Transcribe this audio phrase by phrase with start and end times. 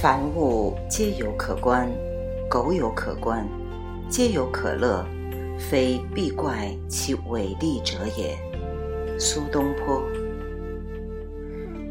[0.00, 1.86] 凡物皆有可观，
[2.48, 3.46] 苟有可观，
[4.08, 5.04] 皆有可乐，
[5.58, 8.34] 非必怪其伟丽者也。
[9.18, 10.02] 苏东坡。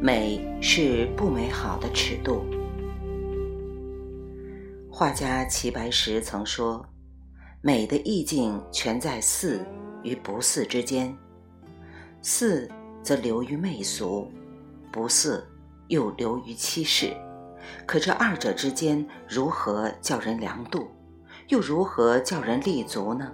[0.01, 2.43] 美是不美好的尺度。
[4.89, 6.83] 画家齐白石曾说
[7.61, 9.63] ：“美的意境全在似
[10.01, 11.15] 与不似之间，
[12.23, 12.67] 似
[13.03, 14.27] 则流于媚俗，
[14.91, 15.47] 不似
[15.89, 17.13] 又流于欺世。
[17.85, 20.89] 可这二者之间如何叫人量度？
[21.47, 23.31] 又如何叫人立足呢？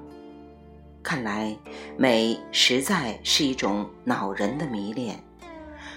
[1.03, 1.55] 看来，
[1.97, 5.21] 美实在是一种恼人的迷恋，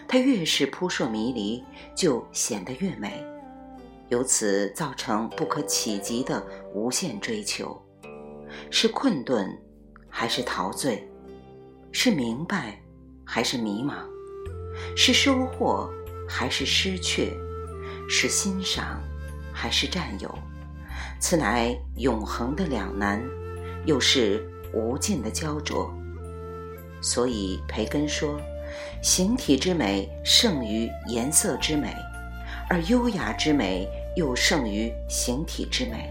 [0.06, 1.64] 它越是扑朔迷离，
[1.94, 3.24] 就显得越美。”
[4.10, 6.42] 由此造成不可企及的
[6.74, 7.80] 无限追求，
[8.70, 9.50] 是困顿
[10.08, 11.06] 还是陶醉？
[11.92, 12.80] 是明白
[13.24, 13.94] 还是迷茫？
[14.96, 15.90] 是收获
[16.28, 17.34] 还是失去？
[18.08, 19.00] 是欣赏
[19.52, 20.38] 还是占有？
[21.20, 23.22] 此乃永恒的两难，
[23.84, 25.92] 又是无尽的焦灼。
[27.00, 28.40] 所以培根说
[29.02, 31.94] ：“形体之美胜于颜色之美。”
[32.70, 36.10] 而优雅之美又胜于形体之美，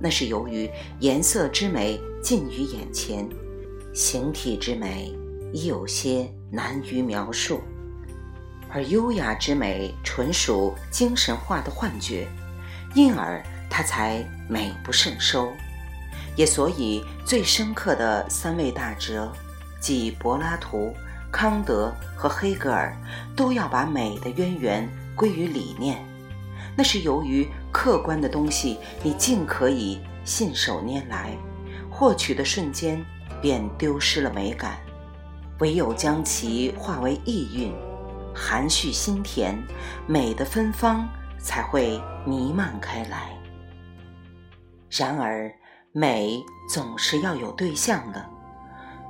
[0.00, 0.70] 那是由于
[1.00, 3.28] 颜色之美近于眼前，
[3.92, 5.12] 形体之美
[5.52, 7.60] 已有些难于描述，
[8.72, 12.26] 而优雅之美纯属精神化的幻觉，
[12.94, 15.52] 因而它才美不胜收。
[16.34, 19.30] 也所以最深刻的三位大哲，
[19.80, 20.94] 即柏拉图、
[21.30, 22.96] 康德和黑格尔，
[23.36, 24.88] 都要把美的渊源。
[25.14, 26.02] 归于理念，
[26.74, 31.36] 那是由于客观的东西你尽可以信手拈来，
[31.90, 33.04] 获取的瞬间
[33.42, 34.78] 便丢失了美感，
[35.58, 37.74] 唯有将其化为意蕴，
[38.34, 39.56] 含蓄心田，
[40.06, 43.30] 美的芬芳才会弥漫开来。
[44.90, 45.50] 然而，
[45.92, 48.24] 美总是要有对象的，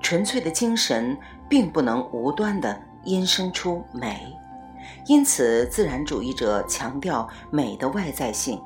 [0.01, 1.17] 纯粹的精神
[1.49, 4.37] 并不能无端地衍生出美。
[5.07, 8.61] 因此，自然主义者强调美的外在性，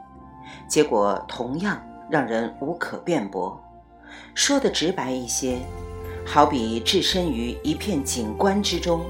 [0.66, 1.80] 结果同样
[2.10, 3.60] 让人无可辩驳。
[4.34, 5.58] 说的直白一些，
[6.26, 9.04] 好比置身于一片景观之中，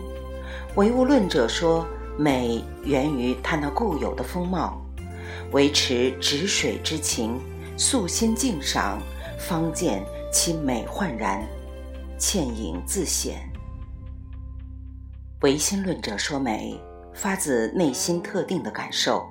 [0.76, 1.86] 唯物论者说
[2.18, 4.78] 美源于它那固有的风貌，
[5.52, 7.40] 维持止水之情，
[7.78, 9.00] 素心静赏，
[9.38, 11.42] 方见其美焕然，
[12.18, 13.50] 倩影自显。
[15.40, 16.80] 唯心论者说美。
[17.14, 19.26] 发自内心特定的感受，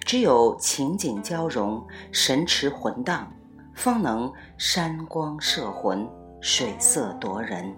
[0.00, 1.80] 只有情景交融、
[2.10, 3.32] 神驰魂荡，
[3.72, 6.04] 方能山光摄魂、
[6.40, 7.72] 水色夺人。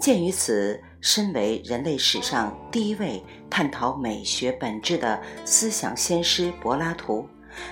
[0.00, 7.24] 鉴于此，身为人类史上第一位探讨美学本质的思想先师柏拉图，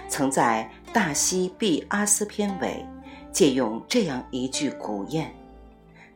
[0.09, 2.87] 曾在《大西庇阿斯》篇尾
[3.33, 5.27] 借用这样一句古谚：“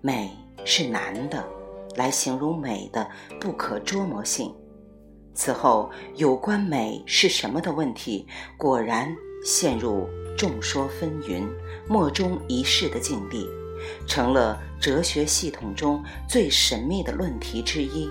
[0.00, 0.30] 美
[0.64, 1.44] 是难的”，
[1.98, 3.04] 来形容美的
[3.40, 4.54] 不可捉摸性。
[5.34, 9.12] 此后，有关美是什么的问题，果然
[9.44, 11.42] 陷入众说纷纭、
[11.88, 13.44] 莫衷一是的境地，
[14.06, 18.08] 成了哲学系统中最神秘的论题之一。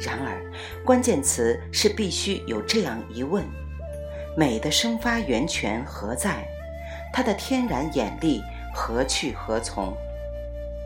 [0.00, 0.40] 然而，
[0.84, 3.44] 关键词是必须有这样一问：
[4.36, 6.46] 美的生发源泉何在？
[7.12, 8.40] 它的天然眼力
[8.74, 9.94] 何去何从？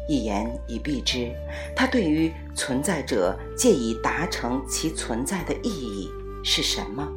[0.08, 1.30] 一言以蔽之，
[1.74, 6.10] 它对于存在者借以达成其存在的意义
[6.42, 7.08] 是什么？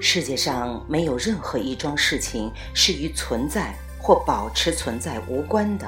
[0.00, 3.74] 世界上没有任何一桩事情是与存在
[4.08, 5.86] 或保持存在无关的。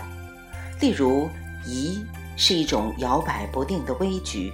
[0.79, 1.31] 例如，
[1.65, 2.05] 疑
[2.37, 4.53] 是一种摇摆不定的危局，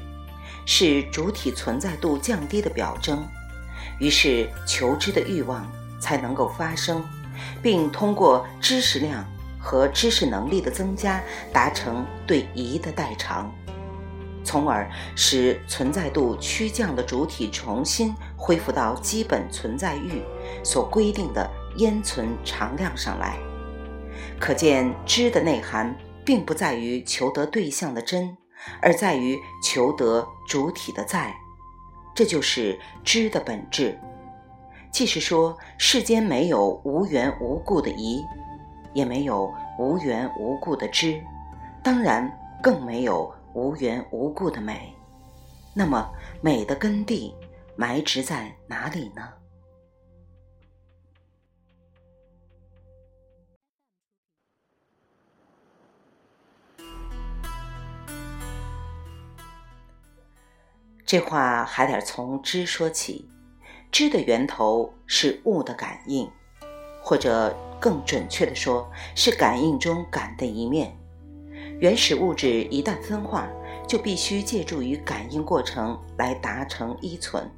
[0.65, 3.27] 是主体存在度降低的表征，
[3.99, 5.69] 于是求知的欲望
[5.99, 7.03] 才能够发生，
[7.61, 9.27] 并通过知识量。
[9.59, 11.21] 和知识能力的增加，
[11.53, 13.53] 达成对疑的代偿，
[14.45, 20.23] 从而使存在度趋降的主体重新恢复到基本存在域
[20.63, 23.37] 所规定的烟存常量上来。
[24.41, 25.95] 可见知的内涵
[26.25, 28.37] 并不在于求得对象的真，
[28.81, 31.35] 而在于求得主体的在。
[32.15, 33.99] 这就是知的本质。
[34.91, 38.25] 即是说，世间没有无缘无故的疑。
[38.95, 41.23] 也没有无缘无故的知，
[41.83, 42.27] 当然
[42.63, 44.91] 更没有无缘无故的美。
[45.75, 46.11] 那么，
[46.41, 47.35] 美的根蒂
[47.77, 49.23] 埋植在哪里呢？
[61.07, 63.31] 这话还得从知说起。
[63.93, 66.29] 知的源头是物的感应，
[67.01, 70.95] 或者更准确的说，是感应中感的一面。
[71.79, 73.49] 原始物质一旦分化，
[73.87, 77.49] 就必须借助于感应过程来达成依存。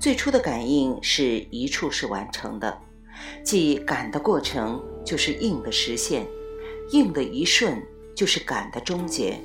[0.00, 2.78] 最初的感应是一处是完成的，
[3.44, 6.26] 即感的过程就是应的实现，
[6.90, 7.80] 应的一瞬
[8.16, 9.38] 就是感的终结。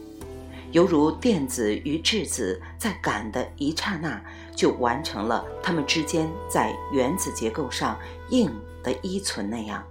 [0.72, 4.22] 犹如电子与质子在感的一刹那
[4.56, 7.98] 就完成了它们之间在原子结构上
[8.30, 8.52] 应
[8.84, 9.84] 的依存那样。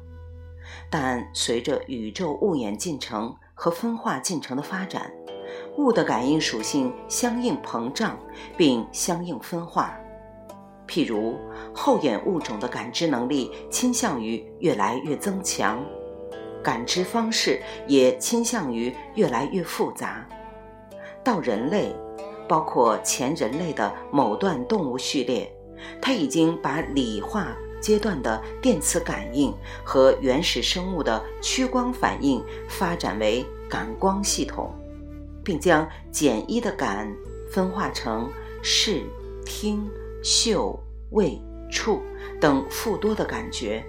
[0.88, 5.10] 但随着宇宙物演进程和分化进程的发展，
[5.76, 8.18] 物的感应属性相应膨胀
[8.56, 9.94] 并相应分化。
[10.86, 11.36] 譬如
[11.74, 15.84] 后演物种的感知能力倾向于越来越增强，
[16.62, 20.26] 感知方式也倾向于越来越复杂。
[21.28, 21.94] 到人类，
[22.48, 25.54] 包括前人类的某段动物序列，
[26.00, 29.54] 它已经把理化阶段的电磁感应
[29.84, 34.72] 和原始生物的趋光反应发展为感光系统，
[35.44, 37.14] 并将简易的感
[37.52, 38.26] 分化成
[38.62, 39.02] 视、
[39.44, 39.86] 听。
[40.20, 40.76] 嗅、
[41.10, 41.40] 味、
[41.70, 42.02] 触
[42.40, 43.84] 等复多的感觉。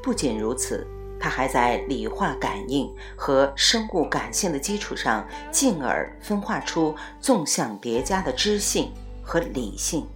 [0.00, 0.86] 不仅如此，
[1.18, 8.92] 它还在理化感应和生物感性的基础上，进而分化出纵向叠加的知性
[9.22, 10.06] 和理性。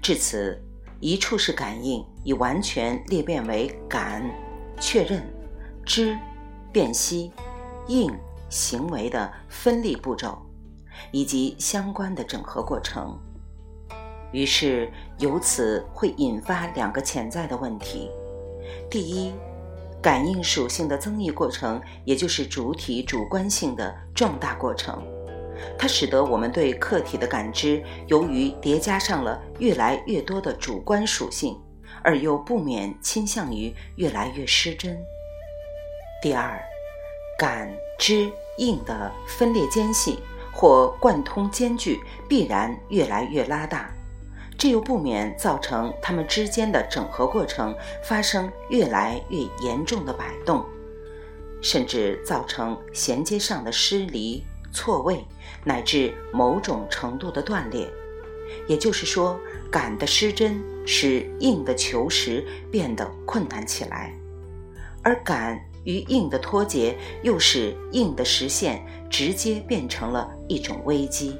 [0.00, 0.60] 至此，
[1.00, 4.24] 一处式感应已完全裂变为感、
[4.80, 5.22] 确认、
[5.84, 6.16] 知、
[6.72, 7.30] 辨析、
[7.88, 8.10] 应、
[8.48, 10.38] 行为的分立步骤，
[11.10, 13.18] 以及相关的整合过程。
[14.32, 18.10] 于是，由此会引发两个潜在的问题：
[18.90, 19.32] 第一，
[20.04, 25.02] 感应属性的增益过程，也就是主体主观性的壮大过程，
[25.78, 31.58] 它使得我们对客体的感知，由于叠加上了越来越多的主观属性，
[32.02, 34.94] 而又不免倾向于越来越失真；
[36.22, 36.62] 第二，
[37.38, 40.18] 感知应的分裂间隙
[40.52, 41.98] 或贯通间距
[42.28, 43.90] 必然越来越拉大。
[44.56, 50.64] 这又不免造成它们之间的整合过程发生越来越严重的摆动，
[51.60, 54.42] 甚至造成衔接上的失离、
[54.72, 55.24] 错位，
[55.64, 57.88] 乃至某种程度的断裂。
[58.68, 59.38] 也就是说，
[59.70, 64.14] 感的失真使硬的求实变得困难起来，
[65.02, 71.36] 而感与硬的脱节又使硬的实现直接变成了一种危机。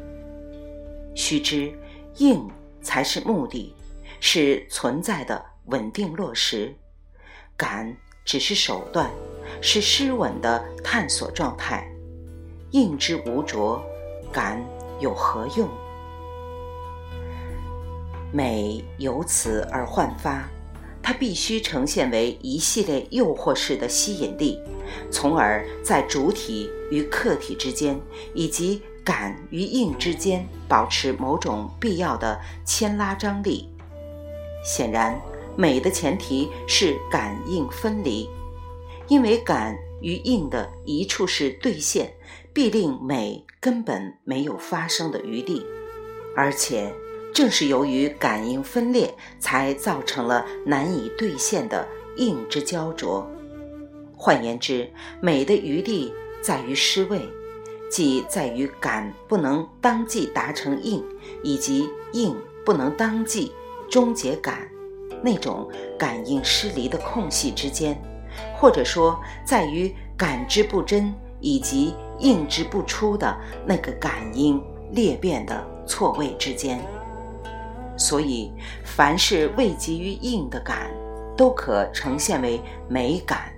[1.14, 1.72] 须知，
[2.17, 2.46] 硬。
[2.84, 3.75] 才是目的，
[4.20, 6.72] 是存在的稳定落实，
[7.56, 9.10] 感只是手段，
[9.62, 11.90] 是失稳的探索状态。
[12.70, 13.82] 应之无着，
[14.31, 14.62] 感
[15.00, 15.69] 有何用？
[18.31, 20.48] 美由此而焕发，
[21.02, 24.60] 它必须呈现为一系列诱惑式的吸引力，
[25.10, 27.98] 从而在主体与客体之间，
[28.34, 28.82] 以及。
[29.05, 33.69] 感与应之间保持某种必要的牵拉张力。
[34.65, 35.20] 显然，
[35.56, 38.29] 美的前提是感应分离，
[39.08, 42.15] 因为感与应的一处是兑现，
[42.55, 45.65] 必令美根本没有发生的余地。
[46.34, 46.93] 而且，
[47.34, 53.31] 正是由于感应分裂，才造成了难以兑现的应之焦灼。
[54.17, 57.20] 换言之，美的余地在于失位。
[57.94, 61.01] 即在于感不能当即达成应，
[61.44, 63.53] 以及应不能当即
[63.89, 64.69] 终结感
[65.22, 67.96] 那种感应失离的空隙之间，
[68.56, 73.32] 或者说在于感之不真以及应之不出的
[73.65, 74.60] 那个感应
[74.91, 76.84] 裂变的错位之间。
[77.96, 78.51] 所以，
[78.82, 80.91] 凡是未及于应的感，
[81.36, 83.53] 都可呈现为美感，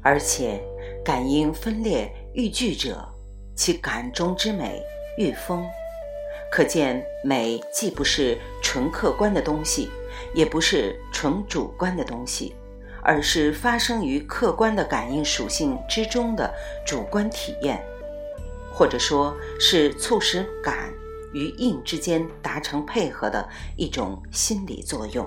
[0.00, 0.62] 而且
[1.04, 3.11] 感应分裂欲拒者。
[3.54, 4.82] 其感中之美
[5.18, 5.64] 愈丰，
[6.50, 9.90] 可见美既不是纯客观的东西，
[10.34, 12.54] 也不是纯主观的东西，
[13.02, 16.52] 而是发生于客观的感应属性之中的
[16.86, 17.84] 主观体验，
[18.72, 20.92] 或者说是促使感
[21.32, 25.26] 与应之间达成配合的一种心理作用。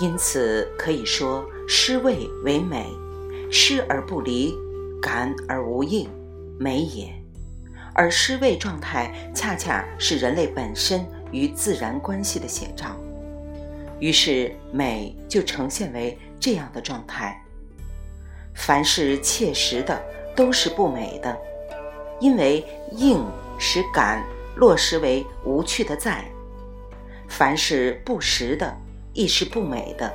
[0.00, 2.86] 因此可以说，失位为美，
[3.50, 4.54] 失而不离，
[5.00, 6.08] 感而无应。
[6.58, 7.12] 美也，
[7.92, 12.96] 而失位状态恰恰是人类本身与自然关系的写照，
[13.98, 17.40] 于是美就呈现为这样的状态。
[18.54, 20.00] 凡是切实的，
[20.36, 21.36] 都是不美的，
[22.20, 23.24] 因为应
[23.58, 26.24] 使感落实为无趣的在。
[27.26, 28.72] 凡是不实的，
[29.12, 30.14] 亦是不美的，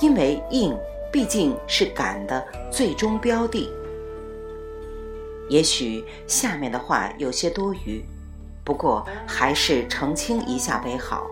[0.00, 0.76] 因为应
[1.10, 3.70] 毕竟是感的最终标的。
[5.48, 8.04] 也许下面的话有些多余，
[8.64, 11.26] 不过还是澄清一下为好。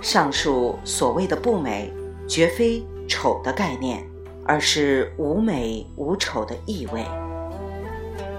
[0.00, 1.92] 上述所谓的不美，
[2.28, 4.04] 绝非丑的概念，
[4.44, 7.06] 而是无美无丑的意味。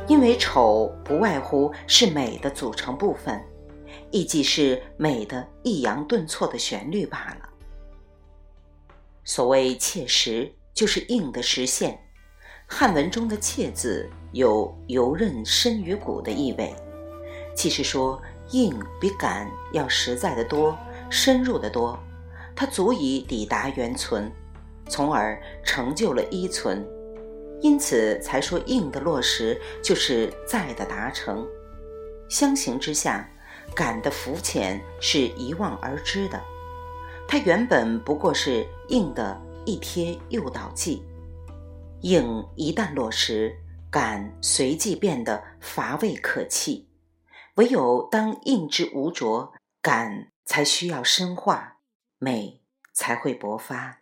[0.09, 3.41] 因为丑不外乎是美的组成部分，
[4.11, 7.49] 亦即是美的抑扬顿挫的旋律罢了。
[9.23, 11.97] 所谓切实，就是硬的实现。
[12.67, 16.75] 汉文中的“切”字有游刃深于骨的意味，
[17.55, 18.21] 即是说
[18.51, 20.77] 硬比感要实在的多。
[21.09, 21.97] 深入的多，
[22.55, 24.31] 它足以抵达原存，
[24.89, 26.83] 从而成就了依存，
[27.61, 31.47] 因此才说硬的落实就是在的达成。
[32.29, 33.29] 相形之下，
[33.75, 36.41] 感的浮浅是一望而知的，
[37.27, 41.03] 它原本不过是硬的一贴诱导剂。
[42.01, 43.55] 硬一旦落实，
[43.93, 46.89] 感随即变得乏味可弃，
[47.55, 50.33] 唯有当应之无着，感。
[50.45, 51.77] 才需要深化，
[52.19, 52.61] 美
[52.93, 53.99] 才会勃发。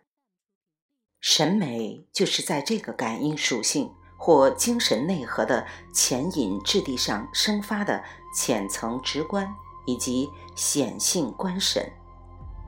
[1.20, 8.02] 审美就是在这个感应属性或精神内核的潜隐质地上生发的
[8.34, 9.48] 浅层直观
[9.86, 11.88] 以及显性观审。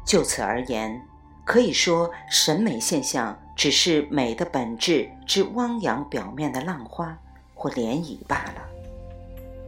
[0.06, 1.04] 就此而言，
[1.44, 7.18] 可以说审美现象只是美的本质之汪洋表面的浪花
[7.54, 8.68] 或涟漪罢了。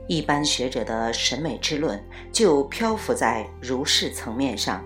[0.09, 4.85] 一般学者的审美之论就漂浮在如是层面上。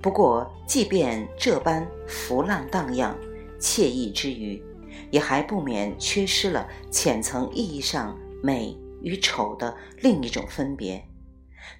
[0.00, 3.14] 不过，即便这般浮浪荡漾、
[3.60, 4.62] 惬意之余，
[5.10, 11.04] 也还不免缺失了浅层意义上美与丑的另一种分别，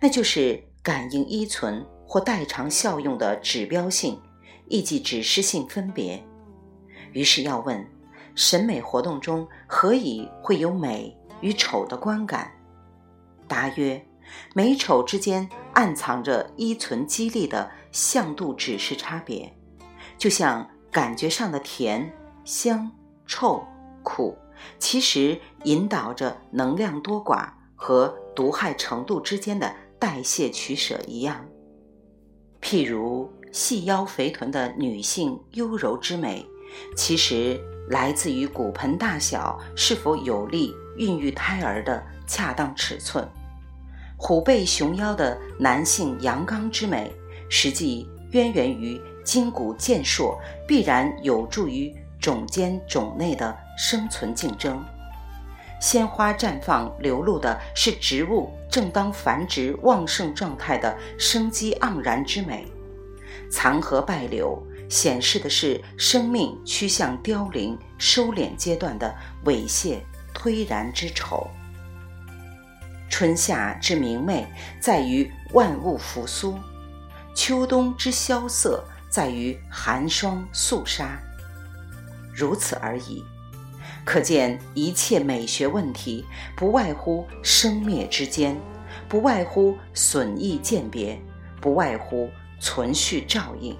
[0.01, 4.21] 那就是感应依存或代偿效用的指标性，
[4.69, 6.23] 亦即指示性分别。
[7.13, 7.87] 于是要问：
[8.35, 12.51] 审美活动中何以会有美与丑的观感？
[13.47, 14.05] 答曰：
[14.55, 19.53] 美丑之间暗藏着依存激励的向度指示差别，
[20.19, 22.13] 就像感觉上的甜、
[22.45, 22.91] 香、
[23.27, 23.67] 臭、
[24.03, 24.37] 苦，
[24.79, 31.45] 其实引导着能量多寡和毒害程度之间的代谢取舍一样。
[32.61, 36.45] 譬如细腰肥臀的女性优柔之美，
[36.97, 43.27] 其实来自于骨盆大小是否有利孕育胎儿的恰当尺寸。
[44.17, 47.13] 虎背熊腰的男性阳刚之美，
[47.49, 54.85] 实际渊源于筋骨健硕，必然有助于种间种内的生存竞争。
[55.81, 62.67] 鲜花绽放流露的是植物正当繁殖旺盛状态的生机盎然之美，
[63.49, 69.15] 残荷败柳显示的是生命趋向凋零收敛阶段的
[69.45, 69.99] 猥亵
[70.35, 71.49] 颓然之丑。
[73.11, 74.47] 春夏之明媚
[74.81, 76.59] 在于万物复苏，
[77.35, 81.21] 秋冬之萧瑟在于寒霜肃杀，
[82.33, 83.25] 如此而已。
[84.05, 86.25] 可见一切美学问题，
[86.57, 88.59] 不外乎生灭之间，
[89.09, 91.21] 不外乎损益鉴别，
[91.61, 92.31] 不外乎
[92.61, 93.77] 存续照应。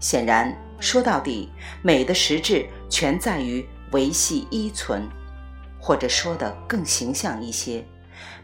[0.00, 1.50] 显然，说到底，
[1.82, 5.08] 美的实质全在于维系依存，
[5.80, 7.84] 或者说的更形象一些。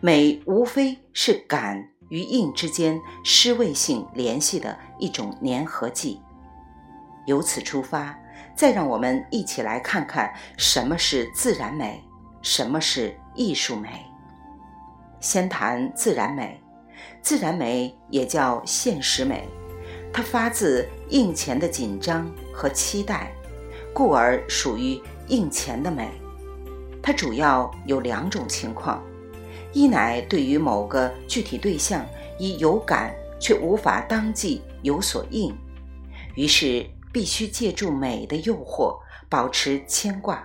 [0.00, 6.21] 美无非是感与应之间失位性联系的一种粘合剂。
[7.26, 8.19] 由此出发，
[8.57, 12.02] 再让我们一起来看看什么是自然美，
[12.40, 14.07] 什么是艺术美。
[15.21, 16.59] 先谈自然美，
[17.21, 19.47] 自然美也叫现实美，
[20.12, 23.33] 它发自应前的紧张和期待，
[23.93, 26.11] 故而属于应前的美。
[27.02, 29.02] 它主要有两种情况。
[29.73, 32.05] 一乃对于某个具体对象
[32.38, 35.57] 已有感，却无法当即有所应，
[36.35, 38.99] 于是必须借助美的诱惑
[39.29, 40.37] 保持牵挂；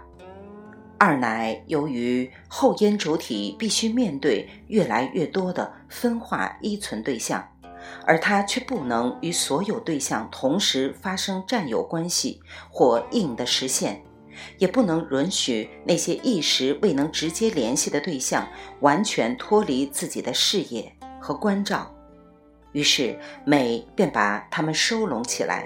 [0.99, 7.43] 二乃由于后因主体必须面对越来越多的分化依存对象，
[8.05, 14.03] 而他却不能与所有对象同时发生占有关系或应的实现。
[14.57, 18.45] 也不能允许那些一时未能直接联系的对象
[18.81, 21.89] 完全脱离自己的视野和关照，
[22.73, 25.65] 于是美便把他们收拢起来，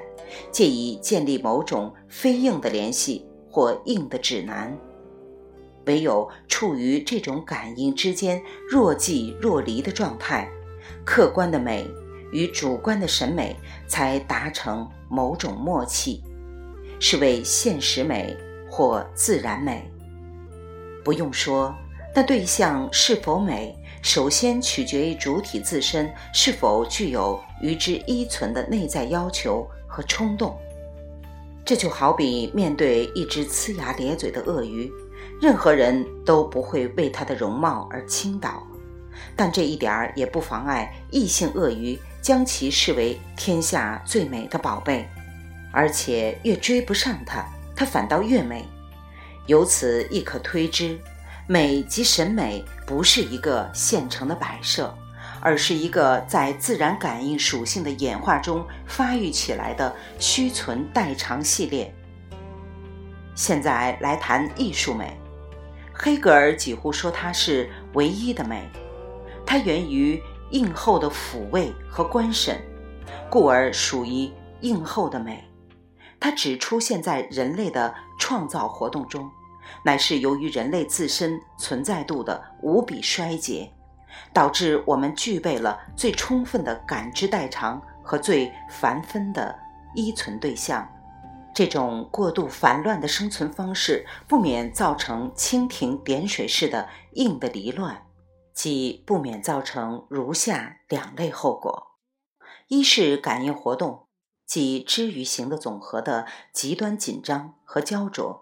[0.51, 4.77] 借以建立某种非硬的联系或硬的指南。
[5.87, 10.47] 唯有处于这种感应之间若即若离的状态，
[11.03, 11.87] 客观的美
[12.31, 13.55] 与主观的审美
[13.87, 16.23] 才达成某种默契，
[16.99, 18.35] 是为现实美
[18.69, 19.89] 或自然美。
[21.03, 21.73] 不用说，
[22.13, 30.57] 那对象是否美，首先取决于主体自身是否具有与之依存的内在要求和冲动。
[31.65, 34.91] 这就好比面对一只呲牙咧嘴的鳄鱼，
[35.41, 38.65] 任何人都不会为它的容貌而倾倒，
[39.35, 45.07] 但这一点儿也不妨碍异性鳄鱼将其视为天下最美的宝贝，
[45.71, 47.45] 而且越追不上它，
[47.75, 48.65] 它反倒越美。
[49.47, 50.99] 由此亦可推知，
[51.47, 54.95] 美及审美不是一个现成的摆设。
[55.41, 61.93] 而是一个在自然感应属性的演化中发育起来的虚存代偿系列。
[63.35, 65.17] 现在来谈艺术美，
[65.93, 68.69] 黑格尔几乎说它是唯一的美，
[69.45, 72.59] 它源于应后的抚慰和观审，
[73.29, 75.43] 故而属于应后的美。
[76.19, 79.29] 它只出现在人类的创造活动中，
[79.83, 83.71] 乃是由于人类自身存在度的无比衰竭。
[84.33, 89.57] 导致我们具备了最充分的感知代偿和最繁分的
[89.95, 90.87] 依存对象，
[91.53, 97.95] 这种过度繁乱的生存方式不免造成蜻蜓点水式的硬的离乱，
[98.61, 101.91] 即不免造成如下两类后果：
[102.67, 104.07] 一是感应活动，
[104.45, 108.41] 即知与行的总和的极端紧张和焦灼；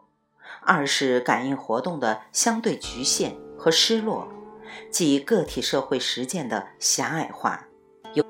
[0.63, 4.27] 二是感应活动的相对局限和失落。
[4.89, 7.67] 即个体社会实践的狭隘化，
[8.15, 8.25] 由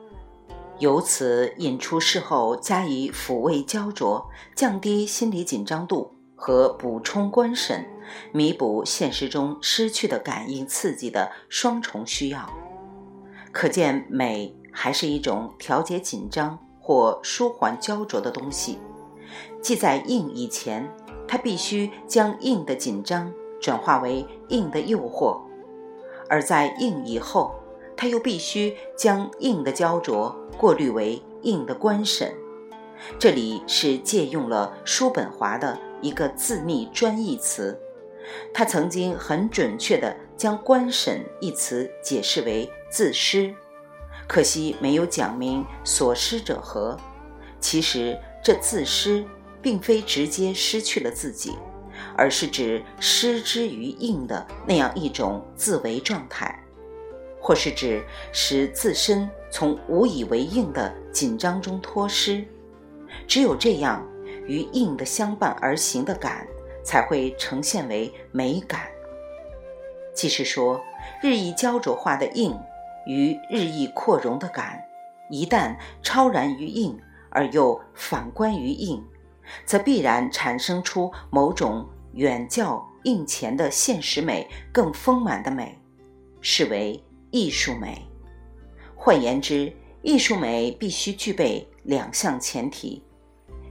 [0.80, 7.90] 由此引出事后加以抚慰焦灼、降低心理紧张度和补充观审，
[8.32, 12.50] 弥补现实中失去的感应刺激的双重需要。
[13.52, 18.80] 可见，美还是一种调节紧张或舒缓焦灼的东西。
[19.62, 20.88] 即在硬以前，
[21.28, 25.40] 它必须将硬的紧张转化为硬的诱惑。
[26.30, 27.56] 而在硬以后，
[27.96, 32.34] 他又必须将硬的焦灼过滤为硬的观审。
[33.18, 37.80] 这里是借用了叔本华的一个自密专义词，
[38.54, 43.54] 他曾经很准确地将“观审”一词解释为自失，
[44.28, 46.98] 可惜没有讲明所失者何。
[47.60, 49.26] 其实这自失
[49.62, 51.58] 并非直接失去了自己。
[52.16, 56.64] 而是指失之于应的那样一种自为状态，
[57.42, 62.46] 或是指使自身从无以为应的紧张中脱失。
[63.28, 64.08] 只有这样，
[64.46, 66.48] 与应的相伴而行的感，
[66.88, 68.88] 才会呈现为美感。
[70.16, 70.82] 即是说，
[71.22, 72.58] 日益焦灼化的硬
[73.06, 74.82] 与日益扩容的感，
[75.30, 76.98] 一旦超然于硬
[77.30, 79.04] 而又反观于硬，
[79.66, 81.86] 则必然产生出某种。
[82.14, 85.78] 远较硬前的现实美更丰满的美，
[86.42, 88.08] 视为艺术美。
[88.96, 89.72] 换言之，
[90.02, 93.04] 艺术美必须具备两项前提，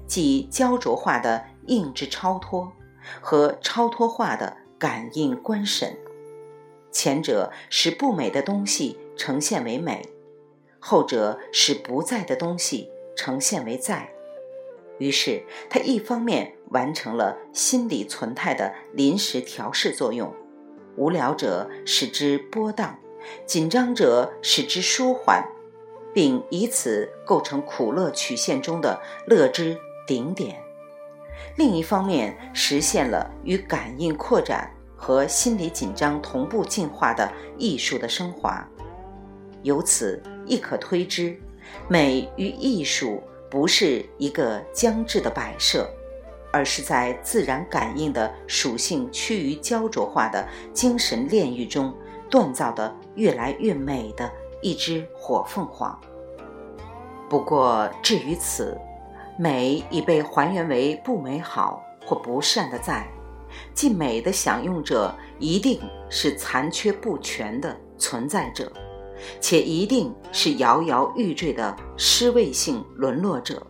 [0.07, 2.71] 即焦灼化的硬之超脱
[3.21, 5.97] 和超脱化的感应观审。
[6.91, 10.09] 前者使不美的东西呈现为美，
[10.79, 14.11] 后者使不在的东西呈现为在。
[14.99, 20.35] 于是，它一方面完成了心理存态的临时调试作用，
[20.97, 22.99] 无聊者使之波荡，
[23.45, 25.47] 紧张者使之舒缓，
[26.15, 30.55] 并以此构成苦乐曲线中的乐之顶点；
[31.57, 38.67] 另一方面，实现了与感应扩展和心理紧张同步进化的艺术的升华。
[39.63, 41.39] 由此亦可推知，
[41.89, 43.23] 美与艺术。
[43.49, 45.89] 不是一个僵滞的摆设，
[46.53, 51.95] 而是在自然感应的属性趋于焦灼化的精神炼狱中
[52.29, 55.97] 锻造的越来越美的一只火凤凰。
[57.31, 58.77] 不过，至于此，
[59.39, 63.07] 美已被还原为不美好或不善的在，
[63.75, 68.71] 即美的享用者一定是残缺不全的存在者。
[69.41, 73.67] 且一定是摇摇欲坠的失位性沦落者，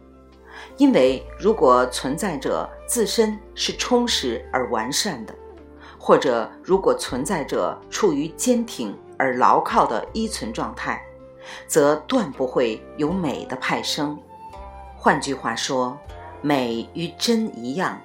[0.77, 5.33] 因为如果存在者自身是充实而完善的，
[5.99, 11.01] 或者如果存在者处于坚挺而牢靠的依存状态，
[11.69, 14.19] 则断不会有美的派生。
[15.07, 15.97] 换句话说，
[16.43, 18.03] 美与真一样，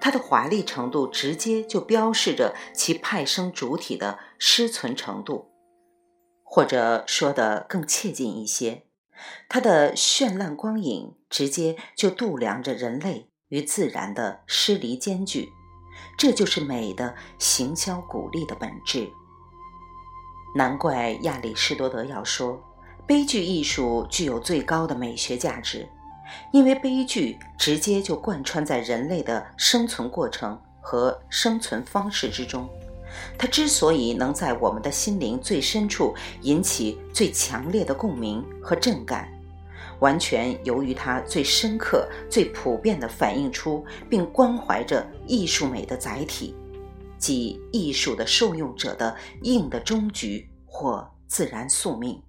[0.00, 5.50] 它的华丽程度直接就标示着其派生主体的失存程度，
[6.42, 8.84] 或者说的更切近一些，
[9.46, 15.50] 它的绚烂光影直接就度量着人类与自然的失离间距。
[16.16, 19.06] 这就是美的行销鼓励的本质。
[20.56, 22.58] 难怪亚里士多德要说，
[23.06, 25.86] 悲剧艺术具有最高的美学价值。
[26.52, 32.68] 因为悲剧直接就贯穿在人类的生存过程和生存方式之中，
[33.36, 39.28] 它之所以能在我们的心灵最深处引起最强烈的共鸣和震感，
[40.00, 46.54] 完全由于它最深刻、最普遍地反映出并关怀着艺术美的载体，
[47.18, 52.22] 即艺术的受用者的硬的终局或自然宿命。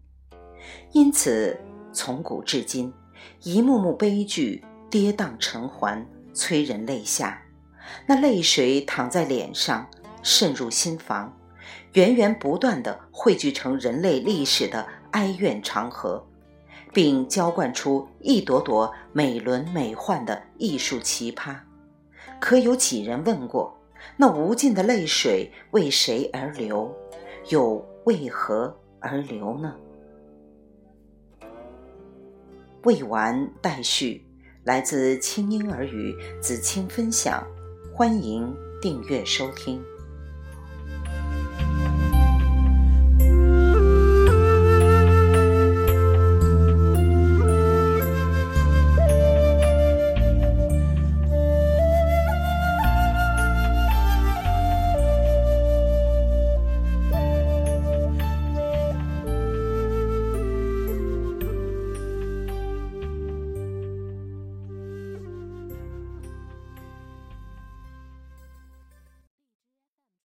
[0.92, 1.58] 因此，
[1.94, 2.92] 从古至今。
[3.44, 7.42] 一幕幕悲剧跌宕成环，催人泪下。
[8.06, 9.90] 那泪水淌在脸上，
[10.22, 11.36] 渗入心房，
[11.94, 16.26] 源源不断地汇聚成人类历史的哀怨长河，
[16.94, 21.56] 并浇灌出一朵朵美轮美奂的艺术奇葩。
[22.40, 23.76] 可有几人问过，
[24.18, 26.94] 那无尽的泪水为谁而流，
[27.50, 29.76] 又为何而流呢？
[32.84, 34.24] 未完待续，
[34.64, 37.46] 来自清音儿语子清分享，
[37.94, 39.84] 欢迎订阅收听。